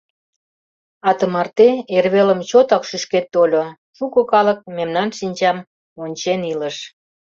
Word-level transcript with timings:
—А 1.07 1.11
тымарте 1.17 1.69
эрвелым 1.97 2.39
чотак 2.49 2.83
шӱшкен 2.89 3.25
тольо: 3.33 3.63
шуко 3.95 4.21
калык 4.31 4.59
мемнан 4.77 5.09
шинчам 5.17 5.57
ончен 6.03 6.41
илыш. 6.51 6.77